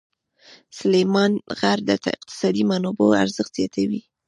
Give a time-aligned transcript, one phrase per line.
[0.79, 4.01] سلیمان غر د اقتصادي منابعو ارزښت زیاتوي.